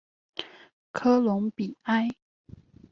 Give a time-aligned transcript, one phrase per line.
[0.91, 2.07] 科隆比埃。